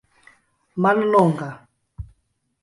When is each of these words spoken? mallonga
mallonga 0.81 1.49